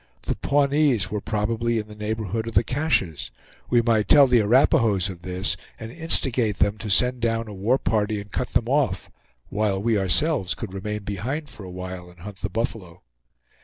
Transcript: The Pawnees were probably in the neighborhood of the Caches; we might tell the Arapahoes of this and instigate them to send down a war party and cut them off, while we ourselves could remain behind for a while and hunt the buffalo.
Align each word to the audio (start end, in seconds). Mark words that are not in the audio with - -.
The 0.23 0.35
Pawnees 0.35 1.11
were 1.11 1.21
probably 1.21 1.77
in 1.77 1.87
the 1.87 1.93
neighborhood 1.93 2.47
of 2.47 2.55
the 2.55 2.63
Caches; 2.63 3.29
we 3.69 3.83
might 3.83 4.07
tell 4.07 4.25
the 4.25 4.39
Arapahoes 4.41 5.09
of 5.09 5.21
this 5.21 5.55
and 5.79 5.91
instigate 5.91 6.57
them 6.57 6.79
to 6.79 6.89
send 6.89 7.19
down 7.21 7.47
a 7.47 7.53
war 7.53 7.77
party 7.77 8.19
and 8.19 8.31
cut 8.31 8.49
them 8.53 8.67
off, 8.67 9.11
while 9.49 9.79
we 9.79 9.99
ourselves 9.99 10.55
could 10.55 10.73
remain 10.73 11.03
behind 11.03 11.49
for 11.51 11.63
a 11.65 11.69
while 11.69 12.09
and 12.09 12.21
hunt 12.21 12.37
the 12.37 12.49
buffalo. 12.49 13.03